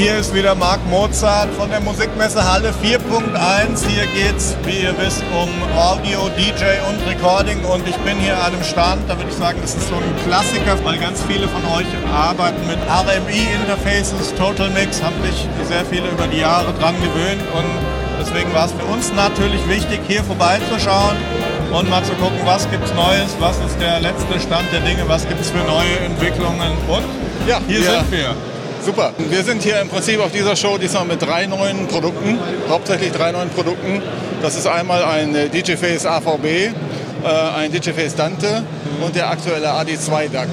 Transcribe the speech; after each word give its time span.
hier 0.00 0.16
ist 0.16 0.34
wieder 0.34 0.54
Marc 0.54 0.80
Mozart 0.88 1.50
von 1.58 1.68
der 1.68 1.80
Musikmesse 1.80 2.42
Halle 2.42 2.72
4.1. 2.82 3.86
Hier 3.86 4.06
geht 4.06 4.34
es, 4.34 4.56
wie 4.64 4.84
ihr 4.84 4.94
wisst, 4.96 5.22
um 5.36 5.50
Audio, 5.76 6.30
DJ 6.38 6.80
und 6.88 7.06
Recording. 7.06 7.62
Und 7.66 7.86
ich 7.86 7.96
bin 7.98 8.16
hier 8.16 8.34
an 8.38 8.54
einem 8.54 8.64
Stand, 8.64 9.02
da 9.08 9.18
würde 9.18 9.28
ich 9.28 9.36
sagen, 9.36 9.58
das 9.60 9.74
ist 9.74 9.88
so 9.88 9.96
ein 9.96 10.24
Klassiker, 10.24 10.82
weil 10.84 10.96
ganz 10.96 11.22
viele 11.28 11.46
von 11.48 11.62
euch 11.76 11.86
arbeiten 12.10 12.66
mit 12.66 12.78
RMI-Interfaces, 12.88 14.34
Total 14.38 14.70
Mix, 14.70 15.02
haben 15.02 15.20
sich 15.20 15.46
sehr 15.68 15.84
viele 15.84 16.08
über 16.08 16.26
die 16.28 16.38
Jahre 16.38 16.72
dran 16.72 16.94
gewöhnt. 16.96 17.42
Und 17.52 17.68
deswegen 18.18 18.54
war 18.54 18.64
es 18.64 18.72
für 18.72 18.86
uns 18.86 19.12
natürlich 19.12 19.68
wichtig, 19.68 20.00
hier 20.08 20.24
vorbeizuschauen 20.24 21.16
und 21.72 21.90
mal 21.90 22.02
zu 22.04 22.14
gucken, 22.14 22.40
was 22.46 22.70
gibt 22.70 22.86
es 22.86 22.94
Neues, 22.94 23.36
was 23.38 23.58
ist 23.58 23.78
der 23.78 24.00
letzte 24.00 24.40
Stand 24.40 24.64
der 24.72 24.80
Dinge, 24.80 25.06
was 25.08 25.28
gibt 25.28 25.42
es 25.42 25.50
für 25.50 25.58
neue 25.58 25.98
Entwicklungen. 26.06 26.72
Und 26.88 27.04
ja, 27.46 27.60
hier 27.68 27.80
ja. 27.80 27.90
sind 28.00 28.12
wir. 28.12 28.34
Super. 28.84 29.12
Wir 29.18 29.42
sind 29.44 29.62
hier 29.62 29.78
im 29.80 29.88
Prinzip 29.88 30.20
auf 30.20 30.32
dieser 30.32 30.56
Show 30.56 30.78
diesmal 30.78 31.04
mit 31.04 31.20
drei 31.20 31.44
neuen 31.46 31.86
Produkten, 31.86 32.38
hauptsächlich 32.68 33.12
drei 33.12 33.30
neuen 33.30 33.50
Produkten. 33.50 34.00
Das 34.40 34.56
ist 34.56 34.66
einmal 34.66 35.04
ein 35.04 35.34
äh, 35.34 35.48
DJ 35.50 35.76
Face 35.76 36.06
AVB, 36.06 36.44
äh, 36.44 36.72
ein 37.56 37.70
DJ 37.70 37.90
Face 37.90 38.14
Dante 38.14 38.64
und 39.04 39.14
der 39.14 39.28
aktuelle 39.28 39.68
AD2 39.68 40.30
DAC. 40.30 40.48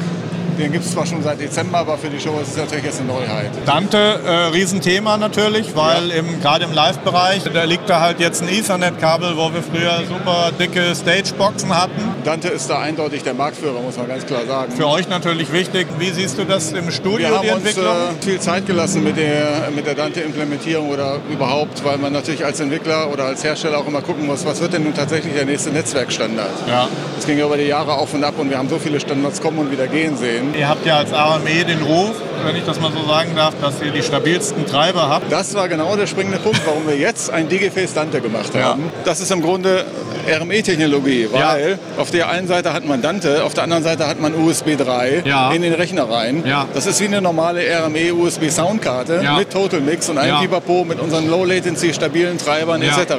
Den 0.57 0.71
gibt 0.71 0.85
es 0.85 0.91
zwar 0.91 1.05
schon 1.05 1.21
seit 1.21 1.39
Dezember, 1.39 1.79
aber 1.79 1.97
für 1.97 2.09
die 2.09 2.19
Show 2.19 2.39
ist 2.41 2.51
es 2.51 2.57
natürlich 2.57 2.85
jetzt 2.85 2.99
eine 2.99 3.09
Neuheit. 3.09 3.51
Dante, 3.65 3.97
äh, 3.97 4.31
Riesenthema 4.53 5.17
natürlich, 5.17 5.75
weil 5.75 6.09
ja. 6.09 6.23
gerade 6.41 6.65
im 6.65 6.73
Live-Bereich, 6.73 7.43
da 7.53 7.63
liegt 7.63 7.89
da 7.89 8.01
halt 8.01 8.19
jetzt 8.19 8.41
ein 8.41 8.49
Ethernet-Kabel, 8.49 9.37
wo 9.37 9.53
wir 9.53 9.61
früher 9.61 10.03
super 10.07 10.51
dicke 10.59 10.95
Stage-Boxen 10.95 11.75
hatten. 11.75 12.01
Dante 12.23 12.47
ist 12.49 12.69
da 12.69 12.79
eindeutig 12.79 13.23
der 13.23 13.33
Marktführer, 13.33 13.79
muss 13.81 13.97
man 13.97 14.07
ganz 14.07 14.25
klar 14.25 14.45
sagen. 14.47 14.71
Für 14.71 14.87
euch 14.87 15.07
natürlich 15.07 15.53
wichtig. 15.53 15.87
Wie 15.99 16.09
siehst 16.09 16.37
du 16.37 16.43
das 16.43 16.71
im 16.71 16.89
Studio, 16.91 17.29
wir 17.29 17.37
haben 17.37 17.49
Uns, 17.49 17.77
äh, 17.77 17.81
viel 18.21 18.39
Zeit 18.39 18.65
gelassen 18.65 19.03
mit 19.03 19.17
der, 19.17 19.69
mit 19.75 19.85
der 19.85 19.95
Dante-Implementierung 19.95 20.89
oder 20.89 21.19
überhaupt, 21.31 21.83
weil 21.85 21.97
man 21.97 22.13
natürlich 22.13 22.43
als 22.43 22.59
Entwickler 22.59 23.11
oder 23.11 23.25
als 23.25 23.43
Hersteller 23.43 23.77
auch 23.77 23.87
immer 23.87 24.01
gucken 24.01 24.25
muss, 24.25 24.45
was 24.45 24.59
wird 24.59 24.73
denn 24.73 24.83
nun 24.83 24.93
tatsächlich 24.93 25.33
der 25.33 25.45
nächste 25.45 25.69
Netzwerkstandard. 25.69 26.67
Ja. 26.67 26.87
Das 27.15 27.25
ging 27.27 27.39
über 27.39 27.57
die 27.57 27.63
Jahre 27.63 27.93
auf 27.93 28.13
und 28.13 28.23
ab 28.23 28.33
und 28.37 28.49
wir 28.49 28.57
haben 28.57 28.69
so 28.69 28.79
viele 28.79 28.99
Standards 28.99 29.41
kommen 29.41 29.59
und 29.59 29.71
wieder 29.71 29.87
gehen 29.87 30.17
sehen. 30.17 30.46
Ihr 30.53 30.67
habt 30.67 30.85
ja 30.85 30.97
als 30.97 31.13
AME 31.13 31.65
den 31.65 31.81
Ruf, 31.81 32.11
wenn 32.45 32.55
ich 32.55 32.63
das 32.63 32.79
mal 32.79 32.91
so 32.91 33.07
sagen 33.07 33.31
darf, 33.35 33.53
dass 33.61 33.81
ihr 33.81 33.91
die 33.91 34.03
stabilsten 34.03 34.65
Treiber 34.65 35.09
habt. 35.09 35.31
Das 35.31 35.53
war 35.55 35.67
genau 35.67 35.95
der 35.95 36.07
springende 36.07 36.37
Punkt, 36.39 36.61
warum 36.65 36.87
wir 36.87 36.97
jetzt 36.97 37.31
ein 37.31 37.49
Digiface 37.49 37.93
Dante 37.93 38.21
gemacht 38.21 38.53
haben. 38.55 38.83
Ja. 38.83 38.91
Das 39.05 39.19
ist 39.19 39.31
im 39.31 39.41
Grunde 39.41 39.85
RME-Technologie, 40.27 41.29
weil 41.31 41.71
ja. 41.71 42.01
auf 42.01 42.11
der 42.11 42.29
einen 42.29 42.47
Seite 42.47 42.73
hat 42.73 42.85
man 42.85 43.01
Dante, 43.01 43.43
auf 43.43 43.53
der 43.53 43.63
anderen 43.63 43.83
Seite 43.83 44.07
hat 44.07 44.19
man 44.19 44.35
USB 44.35 44.77
3 44.77 45.23
ja. 45.25 45.51
in 45.51 45.61
den 45.61 45.73
Rechner 45.73 46.09
rein. 46.09 46.43
Das 46.73 46.85
ist 46.85 46.99
wie 47.01 47.05
eine 47.05 47.21
normale 47.21 47.61
RME 47.85 48.13
USB 48.13 48.49
Soundkarte 48.49 49.23
mit 49.37 49.51
Total 49.51 49.79
Mix 49.79 50.09
und 50.09 50.17
einem. 50.17 50.39
Pipapo 50.39 50.83
mit 50.83 50.99
unseren 50.99 51.29
Low 51.29 51.45
Latency 51.45 51.93
stabilen 51.93 52.37
Treibern 52.37 52.81
etc. 52.81 53.13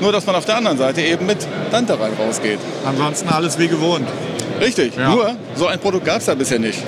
Nur 0.00 0.12
dass 0.12 0.26
man 0.26 0.34
auf 0.34 0.46
der 0.46 0.56
anderen 0.56 0.78
Seite 0.78 1.02
eben 1.02 1.26
mit 1.26 1.38
Dante 1.70 1.98
rein 2.00 2.12
rausgeht. 2.18 2.58
Ansonsten 2.84 3.28
alles 3.28 3.58
wie 3.58 3.68
gewohnt. 3.68 4.08
Richtig, 4.60 4.96
ja. 4.96 5.10
nur 5.10 5.36
so 5.54 5.66
ein 5.66 5.78
Produkt 5.78 6.04
gab 6.04 6.18
es 6.18 6.26
da 6.26 6.34
bisher 6.34 6.58
nicht. 6.58 6.82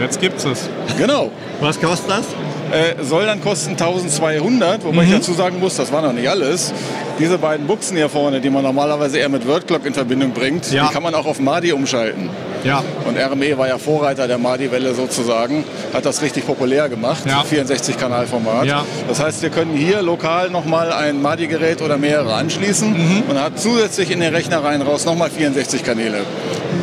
Jetzt 0.00 0.20
gibt 0.20 0.44
es. 0.44 0.68
Genau. 0.96 1.30
Was 1.60 1.80
kostet 1.80 2.10
das? 2.10 2.24
Äh, 2.72 3.04
soll 3.04 3.26
dann 3.26 3.42
kosten 3.42 3.72
1200, 3.72 4.82
wobei 4.84 5.02
mhm. 5.02 5.08
ich 5.08 5.12
dazu 5.12 5.34
sagen 5.34 5.60
muss, 5.60 5.76
das 5.76 5.92
war 5.92 6.00
noch 6.00 6.14
nicht 6.14 6.28
alles. 6.28 6.72
Diese 7.18 7.36
beiden 7.36 7.66
Buchsen 7.66 7.98
hier 7.98 8.08
vorne, 8.08 8.40
die 8.40 8.48
man 8.48 8.62
normalerweise 8.62 9.18
eher 9.18 9.28
mit 9.28 9.46
WordClock 9.46 9.84
in 9.84 9.92
Verbindung 9.92 10.32
bringt, 10.32 10.72
ja. 10.72 10.86
die 10.86 10.94
kann 10.94 11.02
man 11.02 11.14
auch 11.14 11.26
auf 11.26 11.38
MADI 11.38 11.72
umschalten. 11.72 12.30
Ja. 12.64 12.82
Und 13.04 13.18
RME 13.18 13.58
war 13.58 13.68
ja 13.68 13.76
Vorreiter 13.76 14.26
der 14.26 14.38
MADI-Welle 14.38 14.94
sozusagen, 14.94 15.64
hat 15.92 16.06
das 16.06 16.22
richtig 16.22 16.46
populär 16.46 16.88
gemacht, 16.88 17.24
ja. 17.26 17.42
64-Kanal-Format. 17.42 18.64
Ja. 18.64 18.86
Das 19.06 19.20
heißt, 19.20 19.42
wir 19.42 19.50
können 19.50 19.76
hier 19.76 20.00
lokal 20.00 20.48
nochmal 20.48 20.92
ein 20.92 21.20
MADI-Gerät 21.20 21.82
oder 21.82 21.98
mehrere 21.98 22.32
anschließen 22.34 22.90
mhm. 22.90 23.22
und 23.28 23.38
hat 23.38 23.58
zusätzlich 23.58 24.10
in 24.10 24.20
den 24.20 24.34
Rechner 24.34 24.64
rein 24.64 24.80
raus 24.80 25.04
nochmal 25.04 25.28
64 25.28 25.84
Kanäle. 25.84 26.20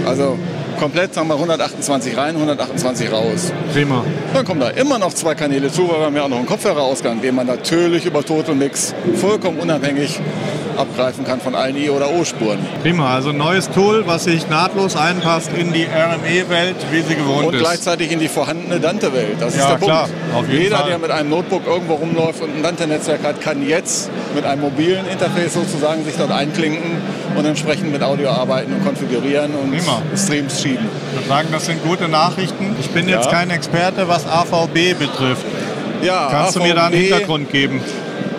Also 0.09 0.40
komplett 0.80 1.16
haben 1.16 1.28
wir 1.28 1.36
128 1.36 2.18
rein, 2.18 2.36
128 2.36 3.12
raus. 3.12 3.53
Prima. 3.72 4.03
Dann 4.34 4.44
kommen 4.44 4.59
da 4.59 4.70
immer 4.70 4.97
noch 4.97 5.14
zwei 5.14 5.36
Kanäle 5.36 5.72
zu, 5.72 5.88
weil 5.88 6.00
wir 6.00 6.06
haben 6.08 6.16
ja 6.16 6.24
auch 6.24 6.30
noch 6.30 6.38
einen 6.38 6.47
Kopfhörerausgang, 6.47 7.22
den 7.22 7.36
man 7.36 7.46
natürlich 7.46 8.06
über 8.08 8.25
Total 8.25 8.56
Mix 8.56 8.96
vollkommen 9.16 9.59
unabhängig 9.59 10.19
abgreifen 10.79 11.25
kann 11.25 11.41
von 11.41 11.56
allen 11.56 11.75
I- 11.75 11.90
oder 11.90 12.09
O-Spuren. 12.09 12.59
Prima, 12.81 13.13
also 13.13 13.29
ein 13.29 13.38
neues 13.38 13.69
Tool, 13.69 14.07
was 14.07 14.23
sich 14.23 14.47
nahtlos 14.50 14.95
einpasst 14.95 15.51
in 15.56 15.73
die 15.73 15.84
RME-Welt, 15.85 16.78
wie 16.91 17.01
sie 17.01 17.16
gewohnt 17.16 17.47
und 17.47 17.53
ist. 17.53 17.62
Und 17.62 17.67
gleichzeitig 17.67 18.12
in 18.12 18.19
die 18.19 18.28
vorhandene 18.29 18.79
Dante-Welt. 18.79 19.38
Das 19.39 19.56
ja, 19.56 19.63
ist 19.63 19.69
der 19.69 19.78
klar, 19.78 20.09
Punkt. 20.34 20.51
Jeder, 20.51 20.78
Fall. 20.78 20.89
der 20.89 21.00
mit 21.00 21.12
einem 21.12 21.29
Notebook 21.29 21.68
irgendwo 21.68 21.95
rumläuft 21.95 22.41
und 22.41 22.56
ein 22.56 22.63
Dante-Netzwerk 22.63 23.23
hat, 23.23 23.41
kann 23.41 23.68
jetzt 23.68 24.09
mit 24.34 24.45
einem 24.45 24.62
mobilen 24.62 25.07
Interface 25.07 25.53
sozusagen 25.53 26.03
sich 26.06 26.16
dort 26.18 26.31
einklinken 26.31 27.01
und 27.35 27.45
entsprechend 27.45 27.91
mit 27.91 28.01
Audio 28.01 28.29
arbeiten 28.29 28.73
und 28.73 28.84
konfigurieren 28.84 29.53
und 29.56 29.72
Prima. 29.72 30.01
Streams 30.16 30.62
schieben. 30.62 30.85
Ich 31.12 31.18
würde 31.18 31.28
sagen, 31.28 31.47
das 31.51 31.66
sind 31.66 31.84
gute 31.84 32.07
Nachrichten. 32.07 32.75
Ich 32.79 32.89
bin 32.89 33.07
jetzt 33.07 33.25
ja. 33.25 33.31
kein 33.31 33.50
Experte, 33.50 34.07
was 34.07 34.25
AVB 34.25 34.97
betrifft. 34.97 35.45
Ja, 36.01 36.29
Kannst 36.31 36.56
AVB, 36.56 36.63
du 36.63 36.68
mir 36.68 36.75
da 36.75 36.85
einen 36.88 36.95
Hintergrund 36.95 37.51
geben? 37.51 37.81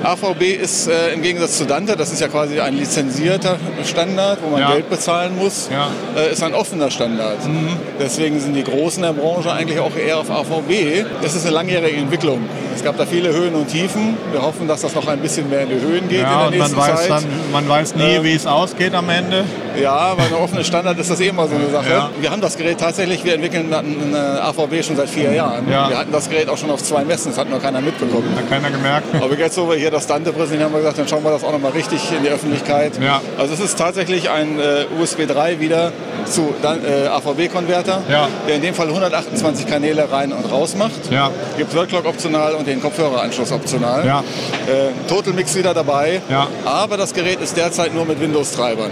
AVB 0.02 0.42
ist 0.60 0.88
äh, 0.88 1.12
im 1.12 1.22
Gegensatz 1.22 1.58
zu 1.58 1.66
Dante, 1.66 1.96
das 1.96 2.12
ist 2.12 2.20
ja 2.20 2.28
quasi 2.28 2.60
ein 2.60 2.74
lizenzierter 2.74 3.58
Standard, 3.84 4.38
wo 4.42 4.50
man 4.50 4.60
ja. 4.60 4.72
Geld 4.72 4.88
bezahlen 4.88 5.36
muss, 5.36 5.68
ja. 5.70 5.90
äh, 6.16 6.32
ist 6.32 6.42
ein 6.42 6.54
offener 6.54 6.90
Standard. 6.90 7.46
Mhm. 7.46 7.76
Deswegen 7.98 8.40
sind 8.40 8.54
die 8.54 8.64
Großen 8.64 9.02
der 9.02 9.12
Branche 9.12 9.52
eigentlich 9.52 9.78
auch 9.78 9.96
eher 9.96 10.18
auf 10.18 10.30
AVB. 10.30 11.04
Das 11.22 11.34
ist 11.34 11.44
eine 11.44 11.54
langjährige 11.54 11.96
Entwicklung. 11.96 12.40
Es 12.74 12.84
gab 12.84 12.96
da 12.96 13.06
viele 13.06 13.32
Höhen 13.32 13.54
und 13.54 13.68
Tiefen. 13.68 14.16
Wir 14.32 14.42
hoffen, 14.42 14.68
dass 14.68 14.82
das 14.82 14.94
noch 14.94 15.06
ein 15.06 15.18
bisschen 15.18 15.48
mehr 15.48 15.62
in 15.62 15.68
die 15.68 15.80
Höhen 15.80 16.08
geht 16.08 16.20
ja, 16.20 16.46
in 16.46 16.52
der 16.52 16.60
nächsten 16.60 16.76
man 16.76 16.88
weiß 16.88 17.00
Zeit. 17.00 17.10
Dann, 17.10 17.24
man 17.52 17.68
weiß 17.68 17.94
nie, 17.96 18.02
ähm, 18.02 18.24
wie 18.24 18.32
es 18.32 18.46
ausgeht 18.46 18.94
am 18.94 19.08
Ende. 19.08 19.44
Ja, 19.80 20.14
bei 20.14 20.24
einem 20.24 20.36
offenen 20.36 20.64
Standard 20.64 20.98
ist 20.98 21.10
das 21.10 21.20
eh 21.20 21.28
immer 21.28 21.46
so 21.48 21.54
eine 21.54 21.70
Sache. 21.70 21.90
Ja. 21.90 22.10
Wir 22.20 22.30
haben 22.30 22.40
das 22.40 22.56
Gerät 22.56 22.78
tatsächlich, 22.78 23.24
wir 23.24 23.34
entwickeln 23.34 23.72
eine 23.72 24.42
AVB 24.42 24.84
schon 24.84 24.96
seit 24.96 25.08
vier 25.08 25.32
Jahren. 25.32 25.70
Ja. 25.70 25.88
Wir 25.88 25.98
hatten 25.98 26.12
das 26.12 26.28
Gerät 26.28 26.48
auch 26.48 26.58
schon 26.58 26.70
auf 26.70 26.82
zwei 26.82 27.04
Messen, 27.04 27.30
das 27.30 27.38
hat 27.38 27.48
nur 27.48 27.60
keiner 27.60 27.80
mitbekommen. 27.80 28.34
Hat 28.36 28.48
keiner 28.48 28.70
gemerkt. 28.70 29.06
Aber 29.14 29.36
jetzt, 29.38 29.56
wo 29.58 29.68
wir 29.68 29.76
hier 29.76 29.90
das 29.90 30.06
Dante 30.06 30.32
präsentieren, 30.32 30.64
haben 30.64 30.72
wir 30.72 30.80
gesagt, 30.80 30.98
dann 30.98 31.08
schauen 31.08 31.24
wir 31.24 31.30
das 31.30 31.44
auch 31.44 31.52
nochmal 31.52 31.72
richtig 31.72 32.00
in 32.12 32.22
die 32.22 32.30
Öffentlichkeit. 32.30 32.92
Ja. 33.00 33.20
Also 33.38 33.54
es 33.54 33.60
ist 33.60 33.78
tatsächlich 33.78 34.30
ein 34.30 34.58
äh, 34.58 35.00
USB 35.00 35.26
3 35.26 35.60
wieder 35.60 35.92
zu 36.26 36.54
äh, 36.62 37.06
AVB-Konverter, 37.08 38.02
der 38.46 38.54
in 38.54 38.62
dem 38.62 38.74
Fall 38.74 38.88
128 38.88 39.66
Kanäle 39.66 40.10
rein 40.10 40.32
und 40.32 40.50
raus 40.50 40.76
macht. 40.76 41.10
Gibt 41.56 41.74
Wordclock 41.74 42.06
optional 42.06 42.54
und 42.60 42.66
den 42.66 42.80
Kopfhöreranschluss 42.80 43.50
optional. 43.52 44.06
Ja. 44.06 44.20
Äh, 44.20 45.08
Total 45.08 45.32
Mix 45.32 45.56
wieder 45.56 45.74
dabei. 45.74 46.20
Ja. 46.28 46.46
Aber 46.64 46.96
das 46.96 47.12
Gerät 47.12 47.40
ist 47.40 47.56
derzeit 47.56 47.94
nur 47.94 48.04
mit 48.04 48.20
Windows-Treibern. 48.20 48.90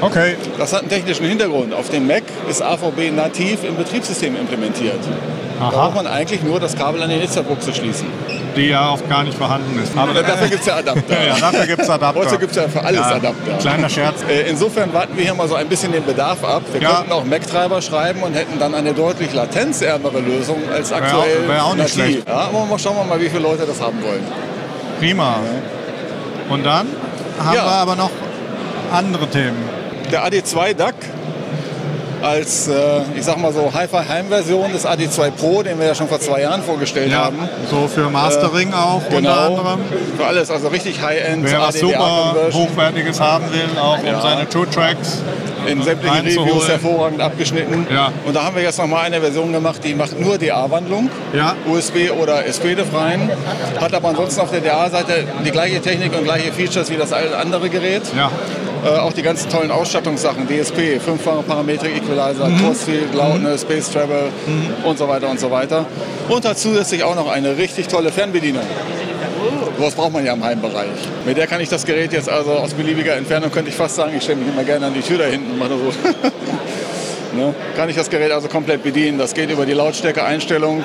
Okay. 0.00 0.36
Das 0.58 0.72
hat 0.72 0.80
einen 0.80 0.88
technischen 0.88 1.26
Hintergrund. 1.26 1.74
Auf 1.74 1.90
dem 1.90 2.06
Mac 2.06 2.22
ist 2.48 2.62
AVB 2.62 3.10
nativ 3.14 3.64
im 3.64 3.76
Betriebssystem 3.76 4.34
implementiert. 4.34 4.98
Aha. 5.60 5.70
Da 5.70 5.76
braucht 5.76 5.94
man 5.94 6.06
eigentlich 6.06 6.42
nur 6.42 6.58
das 6.58 6.74
Kabel 6.74 7.02
an 7.02 7.10
die 7.10 7.16
Netzwerkbuchse 7.16 7.74
schließen. 7.74 8.06
Die 8.60 8.68
ja 8.68 8.90
oft 8.92 9.08
gar 9.08 9.24
nicht 9.24 9.38
vorhanden 9.38 9.82
ist. 9.82 9.96
Aber 9.96 10.14
äh, 10.14 10.22
dafür 10.22 10.48
gibt 10.48 10.60
es 10.60 10.66
ja 10.66 10.76
Adapter. 10.76 11.26
ja, 11.26 11.38
dafür 11.38 11.66
gibt 11.66 11.80
es 11.80 11.88
Adapter. 11.88 12.20
Heute 12.20 12.38
gibt 12.38 12.50
es 12.50 12.56
ja 12.58 12.68
für 12.68 12.84
alles 12.84 13.00
ja, 13.00 13.14
Adapter. 13.14 13.56
Kleiner 13.58 13.88
Scherz. 13.88 14.22
Äh, 14.28 14.50
insofern 14.50 14.92
warten 14.92 15.16
wir 15.16 15.24
hier 15.24 15.34
mal 15.34 15.48
so 15.48 15.54
ein 15.54 15.66
bisschen 15.66 15.92
den 15.92 16.04
Bedarf 16.04 16.44
ab. 16.44 16.62
Wir 16.70 16.82
ja. 16.82 16.96
könnten 16.96 17.12
auch 17.12 17.24
Mac-Treiber 17.24 17.80
schreiben 17.80 18.22
und 18.22 18.34
hätten 18.34 18.58
dann 18.58 18.74
eine 18.74 18.92
deutlich 18.92 19.32
latenzärmere 19.32 20.20
Lösung 20.20 20.58
als 20.70 20.92
aktuell. 20.92 21.40
Wäre 21.40 21.48
wär 21.48 21.64
auch 21.64 21.74
nicht 21.74 21.94
schlecht. 21.94 22.28
Ja, 22.28 22.34
aber 22.34 22.66
mal 22.66 22.78
schauen 22.78 22.96
wir 22.96 23.04
mal, 23.04 23.18
wie 23.18 23.30
viele 23.30 23.42
Leute 23.42 23.64
das 23.64 23.80
haben 23.80 24.02
wollen. 24.02 24.24
Prima. 24.98 25.36
Und 26.50 26.66
dann 26.66 26.86
haben 27.42 27.54
wir 27.54 27.62
aber 27.62 27.96
noch 27.96 28.10
andere 28.92 29.26
Themen 29.28 29.56
der 30.10 30.26
AD2 30.26 30.74
DAC 30.74 30.94
als, 32.22 32.68
äh, 32.68 33.02
ich 33.14 33.24
sag 33.24 33.38
mal 33.38 33.52
so, 33.52 33.72
Hi-Fi-Heimversion 33.72 34.72
des 34.72 34.86
AD2 34.86 35.30
Pro, 35.30 35.62
den 35.62 35.78
wir 35.78 35.86
ja 35.86 35.94
schon 35.94 36.08
vor 36.08 36.20
zwei 36.20 36.42
Jahren 36.42 36.62
vorgestellt 36.62 37.12
ja, 37.12 37.24
haben. 37.24 37.48
So 37.70 37.88
für 37.88 38.10
Mastering 38.10 38.70
äh, 38.70 38.74
auch 38.74 39.02
genau, 39.08 39.18
unter 39.18 39.40
anderem. 39.42 39.80
Für 40.16 40.26
alles, 40.26 40.50
also 40.50 40.68
richtig 40.68 41.00
High-End. 41.00 41.44
Wer 41.44 41.60
was 41.60 41.78
super 41.78 42.34
Hochwertiges 42.52 43.20
haben 43.20 43.44
will, 43.52 43.78
auch 43.80 44.02
ja. 44.04 44.16
um 44.16 44.22
seine 44.22 44.48
Two-Tracks 44.48 45.18
in 45.66 45.82
sämtlichen 45.82 46.26
Reviews 46.26 46.68
hervorragend 46.68 47.20
abgeschnitten. 47.20 47.86
Ja. 47.92 48.12
Und 48.24 48.34
da 48.34 48.44
haben 48.44 48.56
wir 48.56 48.62
jetzt 48.62 48.78
nochmal 48.78 49.04
eine 49.04 49.20
Version 49.20 49.52
gemacht, 49.52 49.82
die 49.84 49.94
macht 49.94 50.18
nur 50.18 50.38
DA-Wandlung, 50.38 51.10
ja. 51.32 51.54
USB 51.66 52.10
oder 52.20 52.44
SPDIF 52.46 52.94
rein, 52.94 53.30
hat 53.80 53.94
aber 53.94 54.08
ansonsten 54.08 54.40
auf 54.40 54.50
der 54.50 54.60
DA-Seite 54.60 55.24
die 55.44 55.50
gleiche 55.50 55.80
Technik 55.80 56.16
und 56.16 56.24
gleiche 56.24 56.52
Features 56.52 56.90
wie 56.90 56.96
das 56.96 57.12
andere 57.12 57.68
Gerät. 57.68 58.02
Ja. 58.16 58.30
Äh, 58.84 58.98
auch 58.98 59.12
die 59.12 59.22
ganzen 59.22 59.50
tollen 59.50 59.70
Ausstattungssachen, 59.70 60.48
DSP, 60.48 60.98
fünffache 61.04 61.42
Parametrik 61.42 61.96
Equalizer, 61.98 62.48
mhm. 62.48 62.56
Force 62.58 62.84
Field, 62.84 63.14
Loudness, 63.14 63.62
Space 63.62 63.90
Travel 63.90 64.30
mhm. 64.46 64.84
und 64.84 64.96
so 64.96 65.06
weiter 65.06 65.28
und 65.28 65.38
so 65.38 65.50
weiter. 65.50 65.84
Und 66.28 66.44
hat 66.46 66.58
zusätzlich 66.58 67.04
auch 67.04 67.14
noch 67.14 67.30
eine 67.30 67.58
richtig 67.58 67.88
tolle 67.88 68.10
Fernbedienung. 68.10 68.62
Sowas 69.78 69.94
braucht 69.94 70.12
man 70.12 70.24
ja 70.24 70.34
im 70.34 70.44
Heimbereich. 70.44 70.88
Mit 71.24 71.36
der 71.36 71.46
kann 71.46 71.60
ich 71.60 71.68
das 71.68 71.84
Gerät 71.84 72.12
jetzt 72.12 72.28
also 72.28 72.52
aus 72.52 72.74
beliebiger 72.74 73.16
Entfernung, 73.16 73.50
könnte 73.50 73.70
ich 73.70 73.76
fast 73.76 73.96
sagen, 73.96 74.12
ich 74.16 74.22
stelle 74.22 74.40
mich 74.40 74.48
immer 74.48 74.64
gerne 74.64 74.86
an 74.86 74.94
die 74.94 75.00
Tür 75.00 75.18
da 75.18 75.24
hinten 75.24 75.52
und 75.52 75.58
mache 75.58 75.70
so. 75.70 75.92
Ne? 77.32 77.54
Kann 77.76 77.88
ich 77.88 77.94
das 77.94 78.10
Gerät 78.10 78.32
also 78.32 78.48
komplett 78.48 78.82
bedienen. 78.82 79.16
Das 79.16 79.34
geht 79.34 79.50
über 79.50 79.64
die 79.64 79.72
Lautstärke-Einstellung, 79.72 80.82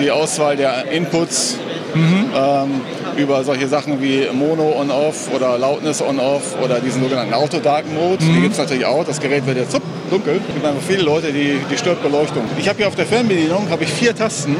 die 0.00 0.10
Auswahl 0.10 0.56
der 0.56 0.90
Inputs, 0.90 1.58
mhm. 1.94 2.30
ähm, 2.34 2.80
über 3.16 3.44
solche 3.44 3.68
Sachen 3.68 4.00
wie 4.00 4.26
Mono 4.32 4.80
on-off 4.80 5.28
oder 5.34 5.58
Loudness 5.58 6.00
on-off 6.00 6.56
oder 6.62 6.80
diesen 6.80 7.02
sogenannten 7.02 7.34
Auto-Dark-Mode. 7.34 8.24
Mhm. 8.24 8.34
Die 8.34 8.40
gibt 8.40 8.52
es 8.52 8.58
natürlich 8.58 8.86
auch. 8.86 9.04
Das 9.04 9.20
Gerät 9.20 9.46
wird 9.46 9.58
jetzt 9.58 9.76
dunkel. 10.10 10.40
Es 10.48 10.54
gibt 10.54 10.64
einfach 10.64 10.82
viele 10.86 11.02
Leute, 11.02 11.32
die, 11.32 11.58
die 11.70 11.76
stört 11.76 12.02
Beleuchtung. 12.02 12.44
Ich 12.58 12.68
habe 12.68 12.78
hier 12.78 12.88
auf 12.88 12.94
der 12.94 13.06
Fernbedienung 13.06 13.68
ich 13.80 13.92
vier 13.92 14.14
Tasten. 14.14 14.56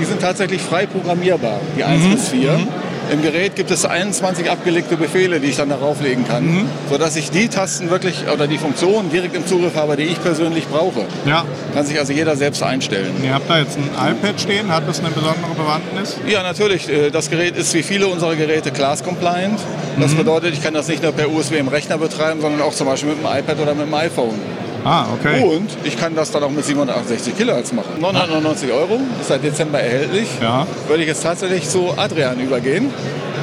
Die 0.00 0.04
sind 0.04 0.20
tatsächlich 0.20 0.62
frei 0.62 0.86
programmierbar, 0.86 1.60
die 1.76 1.84
1 1.84 2.04
mhm. 2.04 2.10
bis 2.12 2.28
4. 2.28 2.52
Mhm. 2.52 2.68
Im 3.12 3.22
Gerät 3.22 3.54
gibt 3.54 3.70
es 3.70 3.84
21 3.84 4.50
abgelegte 4.50 4.96
Befehle, 4.96 5.38
die 5.38 5.48
ich 5.48 5.56
dann 5.56 5.68
darauf 5.68 6.00
legen 6.00 6.26
kann, 6.26 6.46
mhm. 6.46 6.68
sodass 6.90 7.16
ich 7.16 7.30
die 7.30 7.48
Tasten 7.48 7.90
wirklich 7.90 8.24
oder 8.32 8.46
die 8.46 8.56
Funktionen 8.56 9.10
direkt 9.10 9.36
im 9.36 9.46
Zugriff 9.46 9.76
habe, 9.76 9.96
die 9.96 10.04
ich 10.04 10.22
persönlich 10.22 10.66
brauche. 10.68 11.04
Ja. 11.26 11.44
Kann 11.74 11.84
sich 11.84 11.98
also 11.98 12.12
jeder 12.12 12.36
selbst 12.36 12.62
einstellen. 12.62 13.12
Ihr 13.22 13.34
habt 13.34 13.48
da 13.48 13.58
jetzt 13.58 13.76
ein 13.76 14.12
iPad 14.12 14.40
stehen, 14.40 14.72
hat 14.72 14.88
das 14.88 15.00
eine 15.00 15.10
besondere 15.10 15.54
Bewandtnis? 15.54 16.16
Ja, 16.26 16.42
natürlich. 16.42 16.88
Äh, 16.88 17.10
das 17.10 17.28
Gerät 17.28 17.56
ist 17.56 17.74
wie 17.74 17.82
viele 17.82 18.06
unserer 18.06 18.36
Geräte 18.36 18.70
class-compliant. 18.70 19.60
Das 20.00 20.12
mhm. 20.12 20.18
bedeutet, 20.18 20.54
ich 20.54 20.62
kann 20.62 20.74
das 20.74 20.88
nicht 20.88 21.02
nur 21.02 21.12
per 21.12 21.30
USB 21.30 21.52
im 21.52 21.68
Rechner 21.68 21.98
betreiben, 21.98 22.40
sondern 22.40 22.62
auch 22.62 22.72
zum 22.72 22.86
Beispiel 22.86 23.10
mit 23.10 23.18
dem 23.18 23.26
iPad 23.26 23.60
oder 23.60 23.74
mit 23.74 23.86
dem 23.86 23.94
iPhone. 23.94 24.34
Ah, 24.84 25.06
okay. 25.14 25.42
Und 25.42 25.70
ich 25.84 25.98
kann 25.98 26.14
das 26.14 26.30
dann 26.30 26.42
auch 26.42 26.50
mit 26.50 26.64
768 26.64 27.36
Kilohertz 27.36 27.72
machen. 27.72 28.00
999 28.00 28.70
Euro, 28.70 29.00
ist 29.18 29.28
seit 29.28 29.42
Dezember 29.42 29.80
erhältlich. 29.80 30.28
Ja. 30.42 30.66
Würde 30.88 31.02
ich 31.02 31.08
jetzt 31.08 31.22
tatsächlich 31.22 31.68
zu 31.68 31.94
Adrian 31.96 32.38
übergehen. 32.38 32.92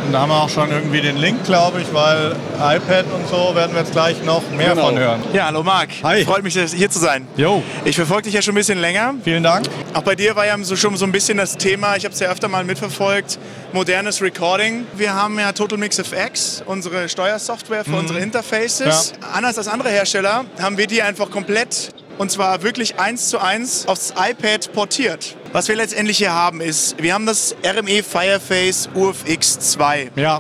Und 0.06 0.14
da 0.14 0.22
haben 0.22 0.30
wir 0.30 0.42
auch 0.42 0.50
schon 0.50 0.72
irgendwie 0.72 1.02
den 1.02 1.18
Link, 1.18 1.44
glaube 1.46 1.82
ich, 1.82 1.94
weil 1.94 2.36
iPad 2.60 3.06
und 3.14 3.28
so 3.28 3.56
werden 3.56 3.74
wir 3.74 3.82
jetzt 3.82 3.92
gleich 3.92 4.24
noch 4.24 4.42
mehr 4.52 4.70
genau. 4.70 4.88
von 4.88 4.98
hören. 4.98 5.24
Ja, 5.34 5.46
hallo 5.46 5.64
Marc. 5.64 5.90
Hi. 6.04 6.26
Freut 6.26 6.44
mich, 6.44 6.54
hier 6.54 6.90
zu 6.90 7.00
sein. 7.00 7.28
Jo. 7.38 7.62
Ich 7.86 7.96
verfolge 7.96 8.24
dich 8.24 8.34
ja 8.34 8.42
schon 8.42 8.54
ein 8.54 8.56
bisschen 8.56 8.80
länger. 8.80 9.14
Vielen 9.24 9.44
Dank. 9.44 9.68
Auch 9.94 10.02
bei 10.02 10.16
dir 10.16 10.36
war 10.36 10.46
ja 10.46 10.58
so 10.64 10.76
schon 10.76 10.98
so 10.98 11.06
ein 11.06 11.12
bisschen 11.12 11.38
das 11.38 11.58
Thema, 11.58 11.96
ich 11.96 12.06
habe 12.06 12.14
es 12.14 12.20
ja 12.20 12.30
öfter 12.30 12.48
mal 12.48 12.64
mitverfolgt, 12.64 13.38
modernes 13.74 14.22
Recording. 14.22 14.86
Wir 14.96 15.14
haben 15.14 15.38
ja 15.40 15.52
Total 15.52 15.78
Mix 15.78 16.00
FX, 16.00 16.64
unsere 16.66 17.08
Steuersoftware 17.08 17.84
für 17.84 17.92
mhm. 17.92 17.98
unsere 17.98 18.20
Interfaces. 18.20 19.14
Ja. 19.22 19.28
Anders 19.34 19.58
als 19.58 19.68
andere 19.68 19.90
Hersteller 19.90 20.46
haben 20.60 20.78
wir 20.78 20.88
die 20.88 21.02
einfach 21.02 21.30
komplett 21.30 21.92
und 22.22 22.30
zwar 22.30 22.62
wirklich 22.62 23.00
eins 23.00 23.30
zu 23.30 23.40
eins 23.40 23.88
aufs 23.88 24.14
iPad 24.16 24.72
portiert. 24.74 25.36
Was 25.54 25.68
wir 25.70 25.76
letztendlich 25.76 26.20
hier 26.20 26.32
haben 26.32 26.62
ist, 26.62 27.02
wir 27.02 27.16
haben 27.16 27.26
das 27.26 27.56
RME 27.66 28.04
Fireface 28.04 28.90
UFX 28.94 29.60
2. 29.72 30.12
Ja. 30.16 30.40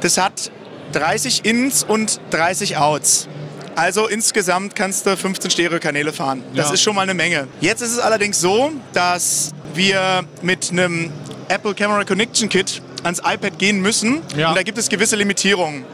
Das 0.00 0.16
hat 0.16 0.50
30 0.92 1.44
Ins 1.44 1.84
und 1.84 2.18
30 2.30 2.78
Outs. 2.78 3.28
Also 3.74 4.06
insgesamt 4.08 4.74
kannst 4.74 5.04
du 5.04 5.14
15 5.18 5.50
Stereokanäle 5.50 6.14
fahren. 6.14 6.42
Das 6.54 6.68
ja. 6.68 6.72
ist 6.72 6.80
schon 6.80 6.94
mal 6.94 7.02
eine 7.02 7.12
Menge. 7.12 7.46
Jetzt 7.60 7.82
ist 7.82 7.92
es 7.92 7.98
allerdings 7.98 8.40
so, 8.40 8.72
dass 8.94 9.52
wir 9.74 10.24
mit 10.40 10.70
einem 10.70 11.12
Apple 11.48 11.74
Camera 11.74 12.04
Connection 12.04 12.48
Kit 12.48 12.80
ans 13.02 13.18
iPad 13.18 13.58
gehen 13.58 13.82
müssen. 13.82 14.22
Ja. 14.34 14.48
Und 14.48 14.56
da 14.56 14.62
gibt 14.62 14.78
es 14.78 14.88
gewisse 14.88 15.16
Limitierungen. 15.16 15.84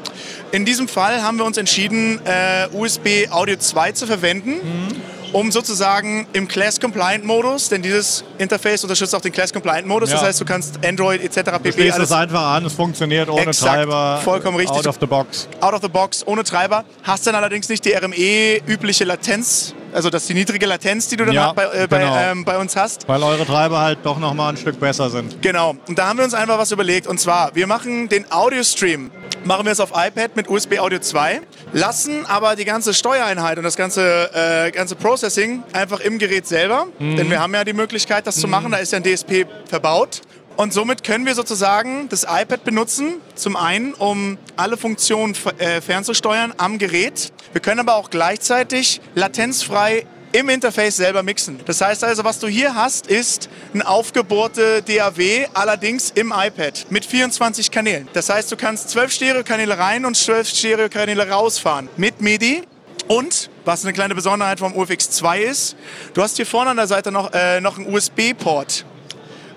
In 0.52 0.66
diesem 0.66 0.86
Fall 0.86 1.22
haben 1.22 1.38
wir 1.38 1.46
uns 1.46 1.56
entschieden, 1.56 2.20
äh, 2.24 2.68
USB 2.72 3.30
Audio 3.30 3.56
2 3.56 3.92
zu 3.92 4.06
verwenden. 4.06 4.50
Mhm 4.50 5.12
um 5.32 5.50
sozusagen 5.50 6.26
im 6.32 6.46
Class-Compliant-Modus, 6.46 7.70
denn 7.70 7.82
dieses 7.82 8.24
Interface 8.38 8.84
unterstützt 8.84 9.14
auch 9.14 9.20
den 9.20 9.32
Class-Compliant-Modus, 9.32 10.10
ja. 10.10 10.16
das 10.16 10.24
heißt, 10.26 10.40
du 10.40 10.44
kannst 10.44 10.84
Android 10.84 11.22
etc. 11.22 11.52
pp. 11.52 11.70
Du 11.70 11.72
schließt 11.72 11.98
es 11.98 12.12
einfach 12.12 12.54
an, 12.54 12.66
es 12.66 12.74
funktioniert 12.74 13.28
ohne 13.28 13.46
Exakt, 13.46 13.74
Treiber. 13.74 14.20
Vollkommen 14.22 14.58
richtig. 14.58 14.76
Out 14.76 14.86
of 14.86 14.98
the 15.00 15.06
box. 15.06 15.48
Out 15.60 15.72
of 15.72 15.80
the 15.82 15.88
box, 15.88 16.26
ohne 16.26 16.44
Treiber. 16.44 16.84
Hast 17.02 17.26
dann 17.26 17.34
allerdings 17.34 17.68
nicht 17.68 17.84
die 17.84 17.92
RME-übliche 17.92 19.04
Latenz, 19.04 19.74
also 19.92 20.10
das 20.10 20.22
ist 20.22 20.28
die 20.28 20.34
niedrige 20.34 20.66
Latenz, 20.66 21.08
die 21.08 21.16
du 21.16 21.24
dann 21.24 21.34
ja, 21.34 21.52
bei, 21.52 21.64
äh, 21.64 21.86
bei, 21.86 21.98
genau. 21.98 22.16
ähm, 22.16 22.44
bei, 22.44 22.58
uns 22.58 22.76
hast. 22.76 23.08
Weil 23.08 23.22
eure 23.22 23.46
Treiber 23.46 23.80
halt 23.80 23.98
doch 24.02 24.18
nochmal 24.18 24.52
ein 24.52 24.56
Stück 24.56 24.78
besser 24.80 25.10
sind. 25.10 25.40
Genau. 25.42 25.76
Und 25.86 25.98
da 25.98 26.08
haben 26.08 26.18
wir 26.18 26.24
uns 26.24 26.34
einfach 26.34 26.58
was 26.58 26.72
überlegt. 26.72 27.06
Und 27.06 27.18
zwar, 27.18 27.54
wir 27.54 27.66
machen 27.66 28.08
den 28.08 28.30
Audio-Stream 28.30 29.10
machen 29.44 29.64
wir 29.64 29.72
es 29.72 29.80
auf 29.80 29.90
iPad 29.94 30.36
mit 30.36 30.48
USB 30.48 30.78
Audio 30.78 30.98
2, 30.98 31.40
lassen 31.72 32.26
aber 32.26 32.56
die 32.56 32.64
ganze 32.64 32.94
Steuereinheit 32.94 33.58
und 33.58 33.64
das 33.64 33.76
ganze, 33.76 34.30
äh, 34.34 34.70
ganze 34.70 34.94
Processing 34.94 35.62
einfach 35.72 36.00
im 36.00 36.18
Gerät 36.18 36.46
selber, 36.46 36.86
mhm. 36.98 37.16
denn 37.16 37.30
wir 37.30 37.40
haben 37.40 37.54
ja 37.54 37.64
die 37.64 37.72
Möglichkeit, 37.72 38.26
das 38.26 38.36
mhm. 38.36 38.40
zu 38.40 38.48
machen, 38.48 38.72
da 38.72 38.78
ist 38.78 38.92
ja 38.92 38.98
ein 38.98 39.04
DSP 39.04 39.46
verbaut. 39.68 40.22
Und 40.56 40.72
somit 40.72 41.02
können 41.02 41.24
wir 41.26 41.34
sozusagen 41.34 42.08
das 42.08 42.24
iPad 42.24 42.64
benutzen, 42.64 43.14
zum 43.34 43.56
einen, 43.56 43.94
um 43.94 44.38
alle 44.56 44.76
Funktionen 44.76 45.34
äh, 45.58 45.80
fernzusteuern 45.80 46.52
am 46.58 46.78
Gerät. 46.78 47.32
Wir 47.52 47.60
können 47.60 47.80
aber 47.80 47.94
auch 47.96 48.10
gleichzeitig 48.10 49.00
latenzfrei 49.14 50.06
im 50.32 50.48
Interface 50.48 50.96
selber 50.96 51.22
mixen. 51.22 51.60
Das 51.66 51.80
heißt 51.80 52.04
also, 52.04 52.24
was 52.24 52.38
du 52.38 52.48
hier 52.48 52.74
hast, 52.74 53.06
ist 53.06 53.48
ein 53.74 53.82
aufgebohrte 53.82 54.82
DAW, 54.82 55.46
allerdings 55.52 56.10
im 56.10 56.32
iPad 56.34 56.86
mit 56.90 57.04
24 57.04 57.70
Kanälen. 57.70 58.08
Das 58.12 58.30
heißt, 58.30 58.50
du 58.50 58.56
kannst 58.56 58.90
12 58.90 59.12
Stereokanäle 59.12 59.78
rein 59.78 60.04
und 60.04 60.16
12 60.16 60.48
Stereokanäle 60.48 61.28
rausfahren 61.28 61.88
mit 61.96 62.20
MIDI. 62.20 62.62
Und, 63.08 63.50
was 63.64 63.84
eine 63.84 63.92
kleine 63.92 64.14
Besonderheit 64.14 64.60
vom 64.60 64.74
UFX 64.74 65.10
2 65.10 65.42
ist, 65.42 65.76
du 66.14 66.22
hast 66.22 66.36
hier 66.36 66.46
vorne 66.46 66.70
an 66.70 66.76
der 66.76 66.86
Seite 66.86 67.12
noch, 67.12 67.32
äh, 67.34 67.60
noch 67.60 67.76
einen 67.76 67.92
USB-Port. 67.92 68.86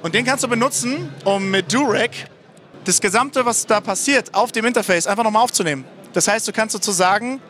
Und 0.06 0.13
den 0.13 0.24
kannst 0.24 0.44
du 0.44 0.48
benutzen, 0.48 1.12
um 1.24 1.50
mit 1.50 1.74
Durek 1.74 2.28
das 2.84 3.02
Gesamte, 3.02 3.44
was 3.44 3.66
da 3.66 3.81
passiert, 3.81 4.36
auf 4.36 4.52
dem 4.52 4.63
Interface 4.66 5.07
einfach 5.07 5.24
nochmal 5.24 5.42
aufzunehmen. 5.42 5.84
Das 6.13 6.28
heißt, 6.28 6.48
du 6.48 6.52
kannst 6.52 6.74
sozusagen 6.74 7.42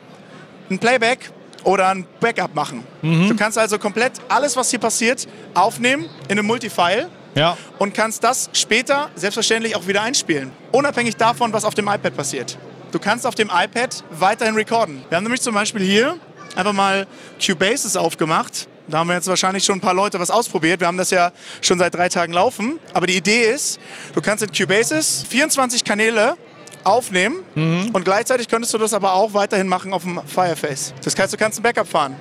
ein 0.70 0.80
Playback 0.80 1.32
oder 1.66 1.90
ein 1.90 2.08
Backup 2.22 2.56
machen. 2.56 2.86
Mhm. 3.02 3.28
Du 3.28 3.36
kannst 3.36 3.58
also 3.58 3.78
komplett 3.78 4.14
alles, 4.30 4.56
was 4.56 4.70
hier 4.70 4.80
passiert, 4.80 5.28
aufnehmen 5.54 6.06
in 6.30 6.40
einem 6.40 6.48
Multifile 6.48 7.10
ja. 7.36 7.58
und 7.78 7.94
kannst 7.94 8.24
das 8.24 8.50
später 8.54 9.10
selbstverständlich 9.18 9.76
auch 9.76 9.86
wieder 9.86 10.04
einspielen. 10.04 10.54
Unabhängig 10.72 11.18
davon, 11.18 11.52
was 11.52 11.66
auf 11.66 11.74
dem 11.74 11.90
iPad 11.90 12.16
passiert. 12.16 12.58
Du 12.94 13.00
kannst 13.00 13.28
auf 13.28 13.36
dem 13.36 13.50
iPad 13.54 14.02
weiterhin 14.12 14.56
recorden. 14.56 15.04
Wir 15.10 15.18
haben 15.18 15.26
nämlich 15.26 15.42
zum 15.42 15.56
Beispiel 15.56 15.82
hier 15.82 16.18
einfach 16.56 16.72
mal 16.72 17.06
Cubases 17.38 17.98
aufgemacht. 17.98 18.70
Da 18.88 19.00
haben 19.00 19.08
wir 19.08 19.16
jetzt 19.16 19.28
wahrscheinlich 19.28 19.64
schon 19.64 19.78
ein 19.78 19.82
paar 19.82 19.94
Leute 19.94 20.20
was 20.20 20.30
ausprobiert. 20.30 20.80
Wir 20.80 20.88
haben 20.88 20.98
das 20.98 21.10
ja 21.10 21.32
schon 21.62 21.80
seit 21.80 21.96
drei 21.96 22.10
Tagen 22.10 22.34
laufen. 22.34 22.80
Aber 22.94 23.08
die 23.08 23.18
Idee 23.18 23.52
ist, 23.52 23.80
du 24.14 24.22
kannst 24.22 24.44
in 24.44 24.52
Cubases 24.52 25.26
24 25.28 25.84
Kanäle 25.84 26.36
aufnehmen 26.84 27.38
mhm. 27.56 27.90
und 27.94 28.06
gleichzeitig 28.06 28.48
könntest 28.48 28.74
du 28.74 28.78
das 28.78 28.94
aber 28.94 29.14
auch 29.14 29.34
weiterhin 29.34 29.68
machen 29.68 29.92
auf 29.92 30.04
dem 30.04 30.22
Fireface. 30.26 30.94
Das 31.04 31.18
heißt, 31.18 31.34
du 31.34 31.38
kannst 31.38 31.60
ein 31.60 31.64
Backup 31.64 31.88
fahren. 31.88 32.16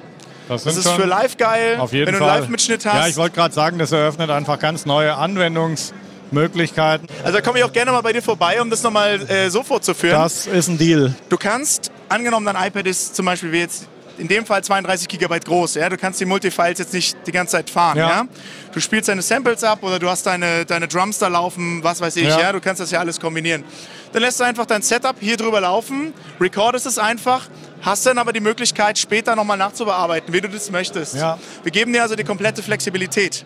Das, 0.49 0.65
das 0.65 0.77
ist 0.77 0.89
für 0.89 1.05
live 1.05 1.37
geil, 1.37 1.79
wenn 1.91 2.05
du 2.05 2.09
einen 2.09 2.19
Live-Mitschnitt 2.19 2.85
hast. 2.85 2.95
Ja, 2.95 3.07
ich 3.07 3.17
wollte 3.17 3.35
gerade 3.35 3.55
sagen, 3.55 3.79
das 3.79 3.93
eröffnet 3.93 4.31
einfach 4.31 4.59
ganz 4.59 4.85
neue 4.85 5.15
Anwendungsmöglichkeiten. 5.17 7.09
Also 7.23 7.39
da 7.39 7.41
komme 7.41 7.59
ich 7.59 7.65
auch 7.65 7.73
gerne 7.73 7.93
mal 7.93 8.03
bei 8.03 8.13
dir 8.13 8.23
vorbei, 8.23 8.61
um 8.61 8.69
das 8.69 8.83
nochmal 8.83 9.21
äh, 9.31 9.49
so 9.49 9.63
vorzuführen. 9.63 10.19
Das 10.19 10.47
ist 10.47 10.69
ein 10.69 10.77
Deal. 10.77 11.15
Du 11.31 11.39
kannst, 11.39 11.91
angenommen 12.11 12.45
dein 12.45 12.57
iPad 12.57 12.87
ist 12.87 13.17
zum 13.17 13.25
Beispiel 13.25 13.53
wie 13.53 13.61
jetzt 13.61 13.89
in 14.19 14.29
dem 14.29 14.47
Fall 14.47 14.63
32 14.63 15.09
GB 15.09 15.41
groß. 15.41 15.75
Ja? 15.75 15.89
Du 15.89 15.97
kannst 15.97 16.21
die 16.21 16.25
Multifiles 16.25 16.79
jetzt 16.79 16.93
nicht 16.93 17.17
die 17.27 17.33
ganze 17.33 17.53
Zeit 17.53 17.71
fahren. 17.71 17.99
Ja. 17.99 18.09
ja? 18.09 18.25
Du 18.73 18.81
spielst 18.81 19.09
deine 19.09 19.23
Samples 19.23 19.65
ab 19.65 19.83
oder 19.83 19.99
du 19.99 20.09
hast 20.09 20.27
deine, 20.27 20.65
deine 20.65 20.89
Drums 20.89 21.19
da 21.19 21.29
laufen, 21.29 21.83
was 21.83 22.01
weiß 22.01 22.17
ich. 22.17 22.29
Ja. 22.29 22.41
ja. 22.41 22.53
Du 22.53 22.61
kannst 22.61 22.81
das 22.81 22.91
ja 22.91 23.01
alles 23.01 23.21
kombinieren. 23.21 23.65
Dann 24.13 24.23
lässt 24.23 24.39
du 24.41 24.45
einfach 24.45 24.67
dein 24.67 24.83
Setup 24.83 25.17
hier 25.19 25.37
drüber 25.37 25.61
laufen, 25.61 26.13
recordest 26.41 26.87
es 26.87 26.99
einfach, 26.99 27.49
hast 27.83 28.07
dann 28.07 28.19
aber 28.19 28.33
die 28.33 28.41
Möglichkeit, 28.41 28.99
später 28.99 29.35
nochmal 29.35 29.57
nachzubearbeiten, 29.57 30.33
wie 30.33 30.41
du 30.41 30.49
das 30.49 30.71
möchtest. 30.71 31.17
Ja. 31.17 31.39
Wir 31.63 31.73
geben 31.73 31.93
dir 31.93 32.03
also 32.03 32.15
die 32.15 32.25
komplette 32.25 32.63
Flexibilität 32.63 33.45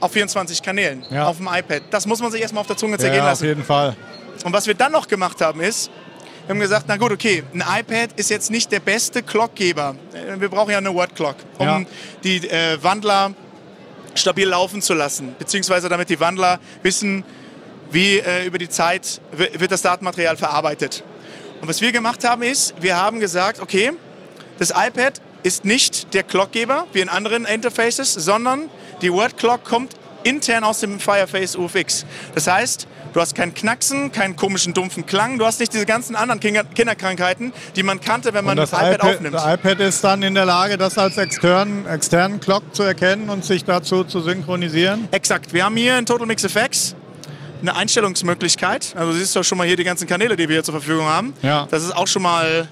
auf 0.00 0.12
24 0.12 0.62
Kanälen 0.62 1.04
ja. 1.10 1.26
auf 1.26 1.38
dem 1.38 1.48
iPad. 1.48 1.82
Das 1.90 2.06
muss 2.06 2.20
man 2.20 2.30
sich 2.30 2.40
erstmal 2.40 2.60
auf 2.60 2.66
der 2.66 2.76
Zunge 2.76 2.98
zergehen 2.98 3.20
ja, 3.20 3.30
lassen. 3.30 3.44
Auf 3.44 3.48
jeden 3.48 3.64
Fall. 3.64 3.96
Und 4.44 4.52
was 4.52 4.66
wir 4.66 4.74
dann 4.74 4.92
noch 4.92 5.08
gemacht 5.08 5.40
haben 5.40 5.60
ist, 5.60 5.90
wir 6.48 6.54
haben 6.54 6.60
gesagt, 6.60 6.86
na 6.88 6.96
gut, 6.96 7.12
okay, 7.12 7.44
ein 7.52 7.60
iPad 7.60 8.12
ist 8.16 8.30
jetzt 8.30 8.50
nicht 8.50 8.72
der 8.72 8.80
beste 8.80 9.22
Clockgeber. 9.22 9.94
Wir 10.38 10.48
brauchen 10.48 10.70
ja 10.70 10.78
eine 10.78 10.94
Word 10.94 11.14
Clock, 11.14 11.36
um 11.58 11.66
ja. 11.66 11.82
die 12.24 12.48
äh, 12.48 12.82
Wandler 12.82 13.34
stabil 14.14 14.48
laufen 14.48 14.80
zu 14.80 14.94
lassen, 14.94 15.36
beziehungsweise 15.38 15.90
damit 15.90 16.08
die 16.08 16.18
Wandler 16.20 16.58
wissen, 16.82 17.22
wie 17.90 18.20
äh, 18.20 18.46
über 18.46 18.56
die 18.56 18.70
Zeit 18.70 19.20
wird 19.32 19.70
das 19.70 19.82
Datenmaterial 19.82 20.38
verarbeitet. 20.38 21.04
Und 21.60 21.68
was 21.68 21.82
wir 21.82 21.92
gemacht 21.92 22.24
haben 22.24 22.40
ist, 22.40 22.72
wir 22.80 22.96
haben 22.96 23.20
gesagt, 23.20 23.60
okay, 23.60 23.92
das 24.58 24.70
iPad 24.70 25.20
ist 25.42 25.66
nicht 25.66 26.14
der 26.14 26.22
Clockgeber 26.22 26.86
wie 26.94 27.00
in 27.00 27.10
anderen 27.10 27.44
Interfaces, 27.44 28.14
sondern 28.14 28.70
die 29.02 29.12
Word 29.12 29.36
Clock 29.36 29.64
kommt 29.64 29.92
intern 30.22 30.64
aus 30.64 30.80
dem 30.80 30.98
Fireface 30.98 31.56
UFX. 31.56 32.06
Das 32.34 32.46
heißt, 32.46 32.88
du 33.18 33.22
hast 33.22 33.34
kein 33.34 33.52
Knacksen, 33.52 34.12
keinen 34.12 34.36
komischen 34.36 34.74
dumpfen 34.74 35.04
Klang, 35.04 35.38
du 35.40 35.44
hast 35.44 35.58
nicht 35.58 35.74
diese 35.74 35.86
ganzen 35.86 36.14
anderen 36.14 36.38
Kinderkrankheiten, 36.38 37.52
die 37.74 37.82
man 37.82 38.00
kannte, 38.00 38.32
wenn 38.32 38.44
man 38.44 38.56
das, 38.56 38.70
das 38.70 38.78
iPad, 38.78 38.94
iPad, 38.94 39.10
aufnimmt. 39.14 39.34
Das 39.34 39.54
iPad 39.54 39.80
ist 39.80 40.04
dann 40.04 40.22
in 40.22 40.36
der 40.36 40.44
Lage, 40.44 40.78
das 40.78 40.96
als 40.98 41.18
externen, 41.18 41.84
externen 41.88 42.38
Clock 42.38 42.62
zu 42.76 42.84
erkennen 42.84 43.28
und 43.28 43.44
sich 43.44 43.64
dazu 43.64 44.04
zu 44.04 44.20
synchronisieren? 44.20 45.08
Exakt. 45.10 45.52
Wir 45.52 45.64
haben 45.64 45.76
hier 45.76 45.98
in 45.98 46.06
Total 46.06 46.28
Mix 46.28 46.44
FX 46.44 46.94
eine 47.60 47.74
Einstellungsmöglichkeit. 47.74 48.94
Also 48.96 49.10
siehst 49.10 49.34
du 49.34 49.42
schon 49.42 49.58
mal 49.58 49.66
hier 49.66 49.76
die 49.76 49.82
ganzen 49.82 50.06
Kanäle, 50.06 50.36
die 50.36 50.48
wir 50.48 50.54
hier 50.54 50.64
zur 50.64 50.74
Verfügung 50.74 51.06
haben. 51.06 51.34
Ja. 51.42 51.66
Das 51.72 51.82
ist 51.82 51.96
auch 51.96 52.06
schon 52.06 52.22
mal 52.22 52.68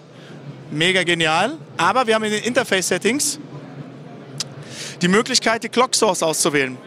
mega 0.70 1.02
genial. 1.02 1.54
Aber 1.76 2.06
wir 2.06 2.14
haben 2.14 2.22
in 2.22 2.30
den 2.30 2.44
Interface-Settings 2.44 3.40
die 5.02 5.08
Möglichkeit, 5.08 5.64
die 5.64 5.68
Clock 5.68 5.96
Source 5.96 6.22
auszuwählen. 6.22 6.78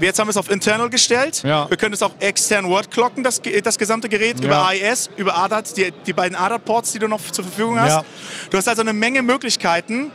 Jetzt 0.00 0.18
haben 0.18 0.26
wir 0.28 0.30
es 0.30 0.36
auf 0.36 0.50
internal 0.50 0.88
gestellt. 0.90 1.42
Ja. 1.44 1.68
Wir 1.68 1.76
können 1.76 1.94
es 1.94 2.02
auch 2.02 2.12
extern 2.20 2.68
wordclocken, 2.68 3.24
das, 3.24 3.40
das 3.64 3.78
gesamte 3.78 4.08
Gerät, 4.08 4.40
Ja. 4.40 4.46
über 4.46 4.70
IS, 4.74 5.10
über 5.16 5.36
ADAT, 5.36 5.76
die, 5.76 5.92
die 6.06 6.12
beiden 6.12 6.36
ADAT-Ports, 6.36 6.92
die 6.92 6.98
du 7.00 7.08
noch 7.08 7.20
zur 7.30 7.44
Verfügung 7.44 7.80
hast. 7.80 7.92
Ja. 7.96 8.04
Du 8.50 8.56
hast 8.56 8.68
also 8.68 8.82
eine 8.82 8.92
Menge 8.92 9.22
Möglichkeiten, 9.22 10.10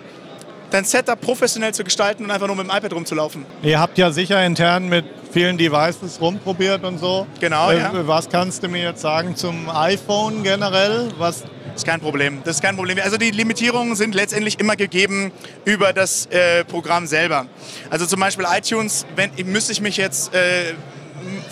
dein 0.72 0.86
Setup 0.86 1.20
professionell 1.20 1.74
zu 1.74 1.84
gestalten 1.84 2.24
und 2.25 2.32
einfach 2.32 2.48
nur 2.48 2.56
mit 2.56 2.66
dem 2.68 2.75
iPad 2.75 2.94
rumzulaufen. 2.94 3.46
Ihr 3.62 3.80
habt 3.80 3.98
ja 3.98 4.12
sicher 4.12 4.44
intern 4.46 4.88
mit 4.90 5.06
vielen 5.32 5.58
Devices 5.58 6.20
rumprobiert 6.22 6.84
und 6.84 6.98
so. 7.00 7.28
Genau, 7.40 7.70
Äh, 7.72 7.80
ja. 7.80 7.92
Was 8.08 8.30
kannst 8.30 8.63
du 8.63 8.68
mir 8.70 8.82
jetzt 8.84 9.02
sagen 9.02 9.36
zum 9.36 9.70
iPhone 9.70 10.44
generell? 10.44 11.12
Was, 11.18 11.44
ist 11.75 11.86
kein 11.86 12.00
Problem. 12.00 12.42
Das 12.44 12.58
ist 12.58 12.62
kein 12.62 12.75
Problem. 12.75 13.00
Also 13.03 13.18
die 13.18 13.32
Limitierungen 13.32 13.96
sind 13.96 14.15
letztendlich 14.15 14.60
immer 14.60 14.75
gegeben 14.75 15.32
über 15.65 15.94
das 15.94 16.27
äh, 16.27 16.63
Programm 16.65 17.08
selber. 17.08 17.48
Also 17.89 18.06
zum 18.06 18.20
Beispiel 18.20 18.46
iTunes, 18.50 19.06
wenn, 19.15 19.32
müsste 19.51 19.72
ich 19.72 19.82
mich 19.82 19.98
jetzt 19.98 20.34
äh, 20.34 20.74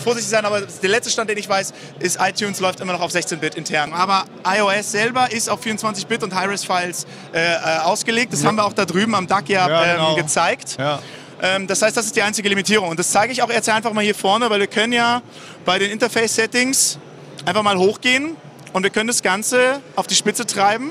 vorsichtig 0.02 0.30
sein, 0.30 0.44
aber 0.44 0.60
der 0.60 0.88
letzte 0.90 1.10
Stand, 1.10 1.30
den 1.30 1.38
ich 1.38 1.48
weiß, 1.48 1.72
ist 1.98 2.18
iTunes 2.20 2.60
läuft 2.60 2.80
immer 2.80 2.92
noch 2.92 3.00
auf 3.00 3.12
16-Bit 3.12 3.54
intern. 3.54 3.92
Aber 3.92 4.24
iOS 4.46 4.92
selber 4.92 5.30
ist 5.32 5.48
auf 5.48 5.64
24-Bit 5.64 6.22
und 6.22 6.34
High-Res-Files 6.34 7.06
äh, 7.32 7.54
äh, 7.54 7.78
ausgelegt. 7.82 8.32
Das 8.32 8.44
haben 8.44 8.56
wir 8.56 8.64
auch 8.64 8.72
da 8.72 8.84
drüben 8.84 9.14
am 9.14 9.26
DAC 9.26 9.48
ja, 9.48 9.68
Ja, 9.68 9.92
genau. 9.94 10.10
ähm, 10.16 10.22
gezeigt. 10.22 10.76
ja. 10.78 11.00
Ähm, 11.42 11.66
das 11.66 11.82
heißt, 11.82 11.96
das 11.96 12.06
ist 12.06 12.14
die 12.14 12.22
einzige 12.22 12.48
Limitierung. 12.48 12.88
Und 12.90 12.98
das 13.00 13.10
zeige 13.10 13.32
ich 13.32 13.42
auch 13.42 13.50
jetzt 13.50 13.68
einfach 13.68 13.92
mal 13.92 14.04
hier 14.04 14.14
vorne, 14.14 14.48
weil 14.48 14.60
wir 14.60 14.68
können 14.68 14.92
ja 14.92 15.22
bei 15.64 15.78
den 15.78 15.90
Interface-Settings 15.90 16.98
einfach 17.44 17.62
mal 17.64 17.76
hochgehen 17.76 18.36
und 18.72 18.82
wir 18.82 18.90
können 18.90 19.08
das 19.08 19.22
Ganze 19.22 19.80
auf 19.96 20.06
die 20.06 20.14
Spitze 20.14 20.46
treiben 20.46 20.90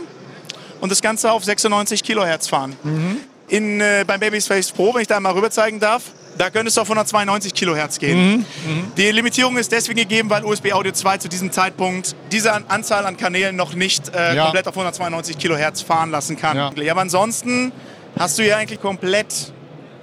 und 0.80 0.92
das 0.92 1.02
Ganze 1.02 1.32
auf 1.32 1.44
96 1.44 2.04
Kilohertz 2.04 2.48
fahren. 2.48 2.76
In, 3.48 3.82
äh, 3.82 4.04
beim 4.08 4.20
Babyface 4.20 4.72
Pro, 4.72 4.94
wenn 4.94 5.02
ich 5.02 5.08
da 5.08 5.20
mal 5.20 5.34
rüber 5.34 5.52
zeigen 5.52 5.80
darf, 5.80 6.04
da 6.38 6.50
könnte 6.50 6.70
es 6.70 6.78
auf 6.78 6.88
192 6.88 7.54
Kilohertz 7.54 8.00
gehen. 8.00 8.46
Die 8.96 9.12
Limitierung 9.12 9.58
ist 9.58 9.72
deswegen 9.72 10.00
gegeben, 10.00 10.30
weil 10.30 10.46
USB 10.46 10.72
Audio 10.72 10.94
2 10.94 11.18
zu 11.18 11.28
diesem 11.28 11.52
Zeitpunkt 11.52 12.16
diese 12.32 12.54
An 12.54 12.64
Anzahl 12.70 13.06
an 13.06 13.18
Kanälen 13.18 13.56
noch 13.58 13.74
nicht 13.74 14.16
äh, 14.16 14.36
Ja. 14.36 14.44
komplett 14.46 14.68
auf 14.68 14.76
192 14.76 15.38
Kilohertz 15.38 15.82
fahren 15.82 16.10
lassen 16.10 16.38
kann. 16.38 16.56
Ja. 16.58 16.92
Aber 16.92 17.02
ansonsten 17.02 17.74
hast 18.18 18.40
du 18.40 18.46
ja 18.48 18.58
eigentlich 18.58 18.80
komplett 18.82 19.52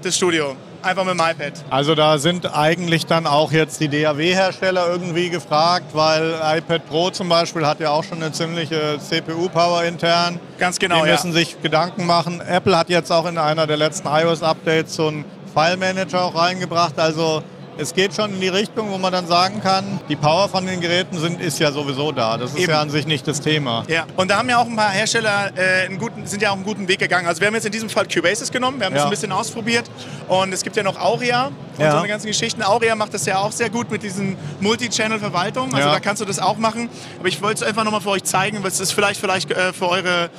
das 0.02 0.16
Studio. 0.16 0.54
Einfach 0.82 1.04
mit 1.04 1.14
dem 1.14 1.20
iPad. 1.20 1.52
Also 1.70 1.94
da 1.94 2.18
sind 2.18 2.54
eigentlich 2.54 3.06
dann 3.06 3.26
auch 3.26 3.50
jetzt 3.50 3.80
die 3.80 3.88
DAW-Hersteller 3.88 4.87
irgendwie 4.88 5.28
gefragt, 5.28 5.87
weil 5.92 6.35
iPad 6.56 6.87
Pro 6.87 7.11
zum 7.11 7.28
Beispiel 7.28 7.66
hat 7.66 7.80
ja 7.80 7.90
auch 7.90 8.04
schon 8.04 8.23
eine 8.23 8.32
ziemliche 8.32 8.99
CPU-Power 8.99 9.85
intern. 9.85 10.38
Ganz 10.58 10.78
genau, 10.78 11.02
Die 11.02 11.08
ja. 11.08 11.12
müssen 11.14 11.32
sich 11.32 11.61
Gedanken 11.61 12.06
machen. 12.06 12.40
Apple 12.40 12.76
hat 12.76 12.88
jetzt 12.90 13.11
auch 13.11 13.26
in 13.26 13.38
einer 13.38 13.66
der 13.66 13.76
letzten 13.76 14.06
iOS-Updates 14.06 14.94
so 14.94 15.08
einen 15.08 15.25
File-Manager 15.52 16.23
auch 16.25 16.35
reingebracht. 16.37 16.99
Also 16.99 17.42
es 17.78 17.94
geht 17.94 18.12
schon 18.14 18.35
in 18.35 18.40
die 18.40 18.49
Richtung, 18.49 18.90
wo 18.90 18.99
man 18.99 19.12
dann 19.12 19.26
sagen 19.26 19.61
kann, 19.62 20.00
die 20.08 20.16
Power 20.16 20.49
von 20.49 20.66
den 20.66 20.80
Geräten 20.80 21.16
sind, 21.18 21.40
ist 21.40 21.58
ja 21.61 21.70
sowieso 21.70 22.11
da. 22.12 22.37
Das 22.37 22.50
ist 22.50 22.58
Eben. 22.58 22.70
ja 22.73 22.80
an 22.80 22.90
sich 22.90 23.06
nicht 23.06 23.26
das 23.26 23.40
Thema. 23.40 23.85
Ja, 23.88 24.04
und 24.16 24.30
da 24.30 24.38
haben 24.38 24.49
ja 24.50 24.58
auch 24.58 24.66
ein 24.66 24.75
paar 24.76 24.90
Hersteller 24.90 25.52
äh, 25.56 25.87
einen 25.87 25.99
guten, 25.99 26.26
sind 26.26 26.42
ja 26.42 26.50
auch 26.50 26.54
einen 26.56 26.64
guten 26.64 26.88
Weg 26.88 26.99
gegangen. 26.99 27.26
Also 27.28 27.40
wir 27.40 27.47
haben 27.47 27.54
jetzt 27.54 27.66
in 27.66 27.73
diesem 27.73 27.88
Fall 27.88 28.06
Cubasis 28.12 28.50
genommen, 28.50 28.78
wir 28.80 28.87
haben 28.87 28.94
das 28.94 29.02
Ja. 29.02 29.06
ein 29.06 29.11
bisschen 29.11 29.32
ausprobiert 29.32 29.88
und 30.26 30.52
es 30.52 30.62
gibt 30.62 30.76
ja 30.76 30.82
noch 30.82 30.99
Aurea 31.00 31.50
und 31.78 31.85
Ja. 31.85 31.92
so 31.92 31.99
eine 31.99 32.08
ganzen 32.08 32.26
Geschichten. 32.26 32.62
Aurea 32.62 32.94
macht 32.94 33.14
das 33.14 33.25
ja 33.26 33.38
auch 33.38 33.52
sehr 33.52 33.70
gut 33.70 33.90
mit 33.90 34.02
diesen 34.02 34.37
Multi-Channel-Verwaltung, 34.61 35.73
also 35.75 35.88
Ja. 35.88 35.92
da 35.94 36.00
kannst 36.00 36.20
du 36.20 36.26
das 36.26 36.38
auch 36.38 36.58
machen. 36.58 36.88
Aber 37.18 37.28
ich 37.28 37.40
wollte 37.42 37.62
es 37.62 37.68
einfach 37.68 37.85
nochmal 37.85 38.00
für 38.00 38.11
euch 38.11 38.25
zeigen, 38.25 38.58
was 38.62 38.80
ist 38.80 38.92
vielleicht, 38.92 39.20
vielleicht 39.20 39.50
äh, 39.50 39.73
für 39.73 39.88
eure 39.88 40.30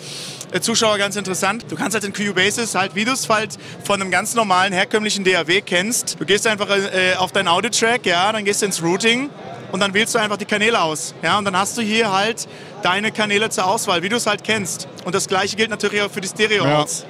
äh, 0.51 0.60
Zuschauer 0.60 0.98
ganz 0.98 1.15
interessant. 1.15 1.65
Du 1.69 1.75
kannst 1.75 1.93
halt 1.96 2.03
in 2.03 2.13
Cubasis 2.13 2.75
halt, 2.75 2.96
wie 2.96 3.05
du 3.05 3.12
es 3.12 3.29
halt 3.29 3.58
von 3.84 4.01
einem 4.01 4.12
ganz 4.12 4.34
normalen, 4.36 4.74
herkömmlichen 4.74 5.24
DAW 5.24 5.62
kennst, 5.62 6.17
du 6.19 6.25
gehst 6.25 6.46
einfach 6.48 6.69
äh, 6.69 7.15
auf 7.17 7.31
deinen 7.31 7.48
Audio-Track, 7.48 8.05
ja, 8.05 8.31
dann 8.31 8.46
gehst 8.46 8.62
du 8.62 8.65
ins 8.65 8.81
Routing 8.81 9.29
und 9.72 9.79
dann 9.79 9.93
wählst 9.93 10.15
du 10.15 10.19
einfach 10.19 10.38
die 10.38 10.46
Kanäle 10.46 10.81
aus. 10.81 11.13
Ja, 11.22 11.38
und 11.38 11.46
dann 11.46 11.55
hast 11.55 11.77
du 11.77 11.81
hier 11.81 12.12
halt 12.12 12.48
deine 12.81 13.12
Kanäle 13.12 13.50
zur 13.50 13.65
Auswahl, 13.67 14.01
wie 14.01 14.10
du 14.10 14.15
es 14.15 14.25
halt 14.25 14.43
kennst. 14.43 14.88
Und 15.05 15.13
das 15.13 15.27
gleiche 15.27 15.55
gilt 15.55 15.69
natürlich 15.69 16.01
auch 16.01 16.10
für 16.12 16.22
die 16.22 16.27
Stereo-Outs. 16.27 17.05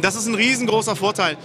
Das 0.00 0.14
ist 0.14 0.26
ein 0.26 0.34
riesengroßer 0.36 0.94
Vorteil. 0.94 1.36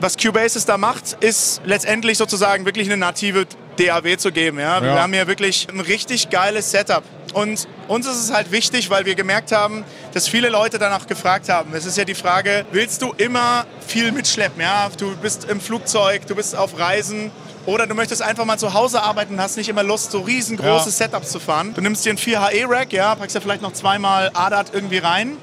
Was 0.00 0.16
Cubasis 0.16 0.64
da 0.64 0.78
macht, 0.78 1.18
ist 1.20 1.60
letztendlich 1.64 2.16
sozusagen 2.16 2.64
wirklich 2.64 2.88
eine 2.88 2.96
native 2.96 3.46
DAW 3.76 4.16
zu 4.16 4.32
geben. 4.32 4.58
Ja? 4.58 4.80
Wir 4.82 4.88
Ja. 4.94 5.02
haben 5.02 5.12
hier 5.12 5.26
wirklich 5.26 5.68
ein 5.70 5.80
richtig 5.80 6.30
geiles 6.30 6.70
Setup. 6.70 7.04
Und 7.34 7.68
uns 7.86 8.06
ist 8.06 8.16
es 8.16 8.32
halt 8.32 8.50
wichtig, 8.50 8.90
weil 8.90 9.04
wir 9.04 9.14
gemerkt 9.14 9.52
haben, 9.52 9.84
dass 10.14 10.26
viele 10.26 10.48
Leute 10.48 10.78
danach 10.78 11.06
gefragt 11.06 11.48
haben. 11.48 11.74
Es 11.74 11.84
ist 11.86 11.96
ja 11.98 12.04
die 12.04 12.14
Frage, 12.14 12.64
willst 12.72 13.02
du 13.02 13.12
immer 13.18 13.66
viel 13.86 14.10
mitschleppen? 14.10 14.60
Ja? 14.60 14.88
Du 14.98 15.14
bist 15.16 15.44
im 15.44 15.60
Flugzeug, 15.60 16.26
du 16.26 16.34
bist 16.34 16.56
auf 16.56 16.78
Reisen 16.78 17.30
oder 17.66 17.86
du 17.86 17.94
möchtest 17.94 18.22
einfach 18.22 18.46
mal 18.46 18.58
zu 18.58 18.72
Hause 18.72 19.02
arbeiten 19.02 19.34
und 19.34 19.40
hast 19.40 19.58
nicht 19.58 19.68
immer 19.68 19.82
Lust, 19.82 20.10
so 20.12 20.20
riesengroße 20.20 20.86
Ja. 20.88 20.92
Setups 20.92 21.30
zu 21.30 21.38
fahren. 21.40 21.72
Du 21.74 21.82
nimmst 21.82 22.04
dir 22.06 22.10
ein 22.14 22.18
4HE-Rack, 22.18 22.92
ja, 22.92 23.14
packst 23.14 23.36
da 23.36 23.40
vielleicht 23.40 23.62
noch 23.62 23.74
zweimal 23.74 24.30
ADAT 24.32 24.70
irgendwie 24.72 24.98
rein 24.98 25.36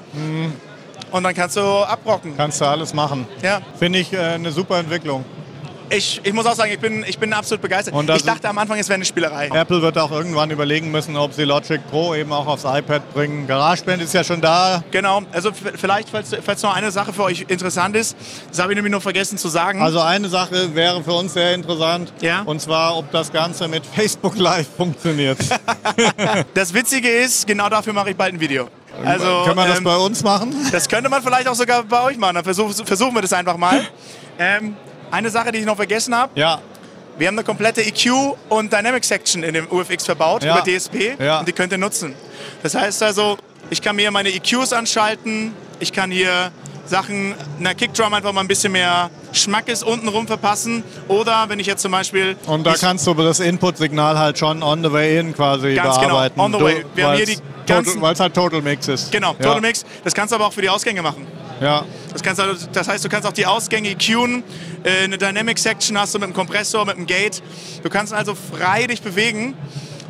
und 1.10 1.22
dann 1.22 1.34
kannst 1.34 1.56
du 1.56 1.60
abrocken. 1.60 2.36
Kannst 2.36 2.60
du 2.60 2.64
alles 2.64 2.94
machen. 2.94 3.26
Ja. 3.42 3.60
Finde 3.78 3.98
ich 3.98 4.12
äh, 4.12 4.18
eine 4.18 4.52
super 4.52 4.78
Entwicklung. 4.78 5.24
Ich, 5.90 6.20
ich 6.22 6.32
muss 6.32 6.44
auch 6.46 6.54
sagen, 6.54 6.70
ich 6.72 6.78
bin, 6.78 7.04
ich 7.06 7.18
bin 7.18 7.32
absolut 7.32 7.62
begeistert. 7.62 7.94
Und 7.94 8.10
Ich 8.10 8.22
dachte 8.22 8.48
am 8.48 8.58
Anfang, 8.58 8.78
es 8.78 8.88
wäre 8.88 8.96
eine 8.96 9.04
Spielerei. 9.04 9.48
Apple 9.48 9.80
wird 9.80 9.96
auch 9.96 10.10
irgendwann 10.10 10.50
überlegen 10.50 10.90
müssen, 10.90 11.16
ob 11.16 11.32
sie 11.32 11.44
Logic 11.44 11.80
Pro 11.90 12.14
eben 12.14 12.32
auch 12.32 12.46
aufs 12.46 12.64
iPad 12.64 13.14
bringen. 13.14 13.46
GarageBand 13.46 14.02
ist 14.02 14.12
ja 14.12 14.22
schon 14.22 14.40
da. 14.40 14.82
Genau, 14.90 15.22
also 15.32 15.50
vielleicht, 15.52 16.10
falls, 16.10 16.36
falls 16.44 16.62
noch 16.62 16.74
eine 16.74 16.90
Sache 16.90 17.12
für 17.12 17.22
euch 17.22 17.46
interessant 17.48 17.96
ist, 17.96 18.16
das 18.50 18.60
habe 18.60 18.72
ich 18.72 18.76
nämlich 18.76 18.92
noch 18.92 19.02
vergessen 19.02 19.38
zu 19.38 19.48
sagen. 19.48 19.80
Also 19.80 20.00
eine 20.00 20.28
Sache 20.28 20.74
wäre 20.74 21.02
für 21.02 21.12
uns 21.12 21.32
sehr 21.32 21.54
interessant. 21.54 22.12
Ja. 22.20 22.42
Und 22.42 22.60
zwar, 22.60 22.96
ob 22.96 23.10
das 23.10 23.32
Ganze 23.32 23.66
mit 23.68 23.86
Facebook 23.86 24.36
Live 24.36 24.68
funktioniert. 24.76 25.38
das 26.54 26.74
Witzige 26.74 27.08
ist, 27.08 27.46
genau 27.46 27.68
dafür 27.68 27.92
mache 27.92 28.10
ich 28.10 28.16
bald 28.16 28.34
ein 28.34 28.40
Video. 28.40 28.68
Also, 29.04 29.42
Können 29.44 29.56
wir 29.56 29.66
das 29.66 29.78
ähm, 29.78 29.84
bei 29.84 29.96
uns 29.96 30.22
machen? 30.22 30.54
das 30.72 30.88
könnte 30.88 31.08
man 31.08 31.22
vielleicht 31.22 31.46
auch 31.48 31.54
sogar 31.54 31.82
bei 31.84 32.02
euch 32.02 32.16
machen. 32.18 32.34
Dann 32.36 32.44
versuch, 32.44 32.72
versuchen 32.84 33.14
wir 33.14 33.22
das 33.22 33.32
einfach 33.32 33.56
mal. 33.56 33.86
ähm, 34.38 34.76
eine 35.10 35.30
Sache, 35.30 35.52
die 35.52 35.58
ich 35.60 35.64
noch 35.66 35.76
vergessen 35.76 36.14
habe. 36.14 36.30
Ja. 36.38 36.60
Wir 37.16 37.26
haben 37.28 37.34
eine 37.34 37.44
komplette 37.44 37.82
EQ 37.84 38.36
und 38.48 38.72
Dynamic 38.72 39.04
Section 39.04 39.42
in 39.42 39.54
dem 39.54 39.66
UFX 39.70 40.04
verbaut 40.04 40.44
Ja. 40.44 40.54
über 40.56 40.62
DSP 40.64 41.16
Ja. 41.18 41.40
und 41.40 41.48
die 41.48 41.52
könnt 41.52 41.72
ihr 41.72 41.78
nutzen. 41.78 42.14
Das 42.62 42.74
heißt 42.74 43.02
also, 43.02 43.36
ich 43.70 43.82
kann 43.82 43.96
mir 43.96 44.10
meine 44.10 44.28
EQs 44.30 44.72
anschalten, 44.72 45.52
ich 45.80 45.92
kann 45.92 46.10
hier 46.10 46.52
Sachen, 46.86 47.34
einer 47.58 47.74
Kickdrum 47.74 48.14
einfach 48.14 48.32
mal 48.32 48.40
ein 48.42 48.48
bisschen 48.48 48.72
mehr 48.72 49.10
Schmackes 49.32 49.82
untenrum 49.82 50.26
verpassen 50.26 50.82
oder 51.08 51.46
wenn 51.48 51.58
ich 51.60 51.66
jetzt 51.66 51.82
zum 51.82 51.92
Beispiel 51.92 52.36
Und 52.46 52.66
da 52.66 52.74
kannst 52.74 53.06
du 53.06 53.14
das 53.14 53.40
Input-Signal 53.40 54.18
halt 54.18 54.38
schon 54.38 54.62
on 54.62 54.82
the 54.82 54.92
way 54.92 55.18
in 55.18 55.34
quasi 55.34 55.74
Ganz 55.74 55.96
genau, 55.96 56.08
bearbeiten. 56.14 56.40
on 56.40 56.52
the 56.52 56.60
way. 56.60 56.84
Wir 56.94 57.06
haben 57.08 57.16
hier 57.16 57.26
die 57.26 57.38
ganzen- 57.66 58.00
Weil 58.00 58.14
es 58.14 58.20
halt 58.20 58.34
Total 58.34 58.62
Mix 58.62 58.88
ist. 58.88 59.12
genau 59.12 59.32
ja. 59.38 59.44
Total 59.44 59.60
Mix, 59.60 59.84
das 60.04 60.14
kannst 60.14 60.32
du 60.32 60.36
aber 60.36 60.46
auch 60.46 60.52
für 60.52 60.62
die 60.62 60.70
Ausgänge 60.70 61.02
machen. 61.02 61.26
Ja. 61.60 61.84
Das, 62.12 62.22
kannst 62.22 62.40
du, 62.40 62.44
das 62.72 62.88
heißt, 62.88 63.04
du 63.04 63.08
kannst 63.08 63.26
auch 63.28 63.32
die 63.32 63.44
Ausgänge 63.44 63.90
EQen, 63.90 64.44
äh, 64.84 65.04
eine 65.04 65.18
Dynamic 65.18 65.58
Section 65.58 65.98
hast 65.98 66.14
du 66.14 66.18
mit 66.20 66.28
dem 66.28 66.32
Kompressor, 66.34 66.84
mit 66.86 66.96
dem 66.96 67.06
Gate. 67.06 67.42
Du 67.82 67.88
kannst 67.90 68.12
also 68.12 68.34
frei 68.34 68.86
dich 68.86 69.02
bewegen 69.02 69.54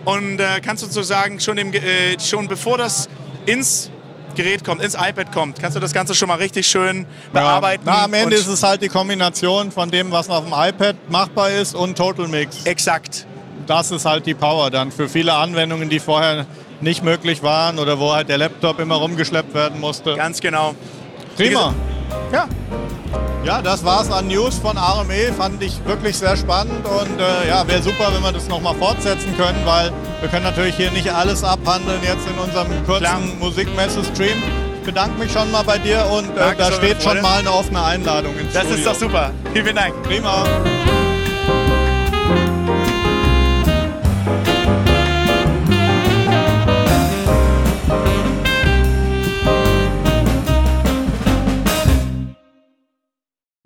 und 0.05 0.39
äh, 0.41 0.61
kannst 0.65 0.85
sozusagen 0.85 1.41
schon, 1.41 1.57
im, 1.59 1.73
äh, 1.73 2.19
schon 2.21 2.49
bevor 2.49 2.77
das 2.79 3.09
ins 3.47 3.91
Gerät 4.39 4.63
kommt, 4.63 4.81
ins 4.81 4.95
iPad 4.95 5.33
kommt, 5.33 5.61
kannst 5.61 5.77
du 5.77 5.81
das 5.81 5.93
Ganze 5.93 6.15
schon 6.15 6.29
mal 6.29 6.37
richtig 6.37 6.65
schön 6.69 7.07
bearbeiten. 7.33 7.83
Ja. 7.85 7.93
Na, 7.93 8.05
am 8.05 8.15
Ende 8.15 8.37
ist 8.37 8.47
es 8.47 8.63
halt 8.63 8.83
die 8.83 8.89
Kombination 8.89 9.73
von 9.73 9.91
dem, 9.91 10.13
was 10.13 10.31
auf 10.31 10.45
dem 10.45 10.53
iPad 10.53 10.95
machbar 11.11 11.51
ist 11.51 11.75
und 11.75 11.99
Total 11.99 12.29
Mix. 12.29 12.65
Exakt. 12.65 13.27
Das 13.67 13.91
ist 13.91 14.05
halt 14.05 14.27
die 14.27 14.35
Power 14.35 14.71
dann 14.71 14.93
für 14.93 15.09
viele 15.09 15.35
Anwendungen, 15.35 15.89
die 15.89 15.99
vorher 15.99 16.47
nicht 16.81 17.03
möglich 17.03 17.43
waren 17.43 17.81
oder 17.81 17.99
wo 17.99 18.13
halt 18.13 18.29
der 18.29 18.39
Laptop 18.39 18.79
immer 18.79 18.95
rumgeschleppt 18.95 19.55
werden 19.55 19.81
musste. 19.81 20.15
Ganz 20.15 20.41
genau. 20.41 20.77
Prima. 21.37 21.75
Ja, 22.33 22.47
Ja, 23.45 23.63
das 23.63 23.85
war's 23.85 24.11
an 24.11 24.27
News 24.29 24.59
von 24.59 24.77
RME. 24.77 25.33
Fand 25.37 25.63
ich 25.63 25.85
wirklich 25.87 26.17
sehr 26.19 26.37
spannend 26.37 26.85
und 26.87 27.21
äh, 27.21 27.49
ja, 27.49 27.67
wäre 27.67 27.83
super, 27.83 28.13
wenn 28.13 28.23
wir 28.23 28.33
das 28.33 28.49
nochmal 28.49 28.75
fortsetzen 28.75 29.35
können, 29.37 29.59
weil 29.65 29.91
wir 30.21 30.29
können 30.29 30.45
natürlich 30.45 30.77
hier 30.77 30.91
nicht 30.91 31.11
alles 31.11 31.45
abhandeln 31.45 32.01
jetzt 32.03 32.27
in 32.29 32.39
unserem 32.39 32.67
kurzen. 32.85 33.39
Musikmesse-Stream. 33.39 34.43
Ich 34.81 34.85
bedanke 34.85 35.19
mich 35.19 35.33
schon 35.33 35.51
mal 35.51 35.63
bei 35.63 35.79
dir 35.79 36.05
und 36.11 36.37
äh, 36.37 36.57
da 36.57 36.73
steht 36.73 37.03
schon 37.03 37.21
mal 37.23 37.39
eine 37.39 37.53
offene 37.53 37.83
Einladung 37.83 38.37
ins 38.39 38.53
das 38.53 38.65
Studio. 38.65 38.79
ist 38.79 38.87
doch 38.87 38.95
super. 38.95 39.31
Vielen, 39.53 39.65
vielen 39.65 39.77
Dank. 39.77 40.03
Prima. 40.03 40.45